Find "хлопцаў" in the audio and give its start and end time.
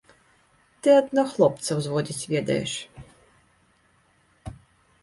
1.33-1.77